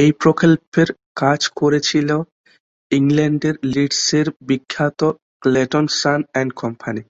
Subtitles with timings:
[0.00, 0.88] ওই প্রকল্পের
[1.16, 2.08] কাজ করেছিল
[2.90, 5.00] ইংল্যান্ডের লিডসের বিখ্যাত
[5.42, 7.02] ক্লেটন সন অ্যান্ড কোম্পানি।